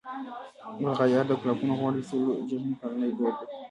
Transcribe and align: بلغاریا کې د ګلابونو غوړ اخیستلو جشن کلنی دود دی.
بلغاریا 0.79 1.21
کې 1.23 1.27
د 1.27 1.31
ګلابونو 1.41 1.73
غوړ 1.79 1.93
اخیستلو 1.95 2.31
جشن 2.49 2.71
کلنی 2.79 3.09
دود 3.17 3.35
دی. 3.39 3.45